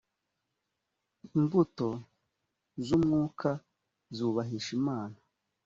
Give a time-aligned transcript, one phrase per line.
[1.37, 1.87] imbuto
[2.85, 3.49] z’umwuka
[4.15, 5.17] zubahisha imana